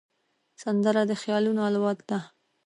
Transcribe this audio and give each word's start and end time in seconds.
سندره 0.61 1.01
د 1.09 1.11
خیالونو 1.21 1.61
الوت 1.69 1.99
ده 2.09 2.19